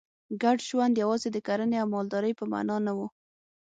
[0.41, 2.99] ګډ ژوند یوازې د کرنې او مالدارۍ په معنا نه و